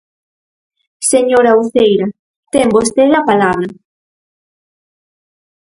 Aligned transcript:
Señora 1.11 1.57
Uceira, 1.61 2.07
ten 2.53 2.65
vostede 2.75 3.15
a 3.19 3.27
palabra. 3.29 3.69